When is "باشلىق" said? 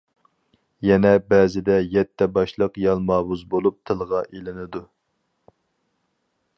2.39-2.81